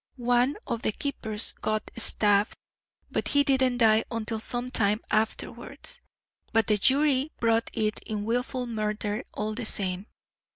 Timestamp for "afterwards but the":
5.11-6.79